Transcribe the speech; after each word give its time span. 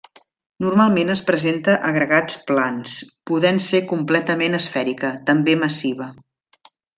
Normalment 0.63 1.11
es 1.15 1.19
presenta 1.27 1.75
agregats 1.89 2.39
plans, 2.47 2.95
podent 3.33 3.61
ser 3.69 3.83
completament 3.95 4.59
esfèrica, 4.63 5.13
també 5.29 5.57
massiva. 5.67 6.11